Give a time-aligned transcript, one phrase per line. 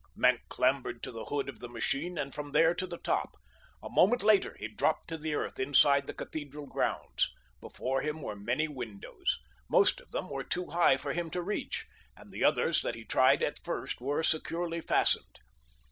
[0.15, 3.35] Maenck clambered to the hood of the machine, and from there to the top.
[3.83, 7.29] A moment later he dropped to the earth inside the cathedral grounds.
[7.59, 9.37] Before him were many windows.
[9.69, 11.85] Most of them were too high for him to reach,
[12.17, 15.37] and the others that he tried at first were securely fastened.